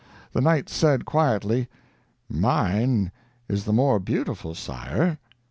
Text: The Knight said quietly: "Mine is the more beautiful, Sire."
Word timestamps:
The 0.33 0.41
Knight 0.41 0.67
said 0.67 1.05
quietly: 1.05 1.67
"Mine 2.27 3.11
is 3.47 3.65
the 3.65 3.71
more 3.71 3.99
beautiful, 3.99 4.55
Sire." 4.55 5.19